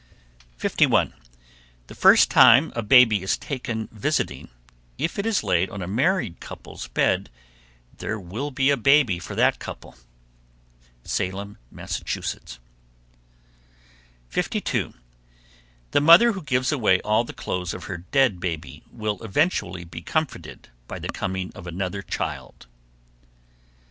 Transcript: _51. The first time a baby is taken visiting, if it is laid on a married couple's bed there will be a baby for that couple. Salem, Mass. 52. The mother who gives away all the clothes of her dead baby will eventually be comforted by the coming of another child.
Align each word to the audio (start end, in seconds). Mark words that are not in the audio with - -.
_51. 0.57 1.13
The 1.85 1.93
first 1.93 2.31
time 2.31 2.73
a 2.75 2.81
baby 2.81 3.21
is 3.21 3.37
taken 3.37 3.87
visiting, 3.91 4.49
if 4.97 5.19
it 5.19 5.27
is 5.27 5.43
laid 5.43 5.69
on 5.69 5.83
a 5.83 5.87
married 5.87 6.39
couple's 6.39 6.87
bed 6.87 7.29
there 7.99 8.19
will 8.19 8.49
be 8.49 8.71
a 8.71 8.77
baby 8.77 9.19
for 9.19 9.35
that 9.35 9.59
couple. 9.59 9.95
Salem, 11.03 11.59
Mass. 11.69 12.01
52. 14.29 14.93
The 15.91 16.01
mother 16.01 16.31
who 16.31 16.41
gives 16.41 16.71
away 16.71 16.99
all 17.01 17.23
the 17.23 17.31
clothes 17.31 17.75
of 17.75 17.83
her 17.83 17.97
dead 17.97 18.39
baby 18.39 18.81
will 18.91 19.21
eventually 19.21 19.83
be 19.83 20.01
comforted 20.01 20.69
by 20.87 20.97
the 20.97 21.09
coming 21.09 21.51
of 21.53 21.67
another 21.67 22.01
child. 22.01 22.65